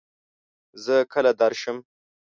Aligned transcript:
زۀ 0.83 0.97
کله 1.13 1.31
درشم؟ 1.39 1.77